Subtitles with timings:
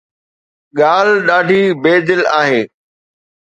[0.77, 2.61] ڳالهه ڏاڍي بي دل آهي